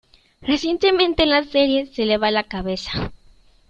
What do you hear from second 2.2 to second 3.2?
la cabeza.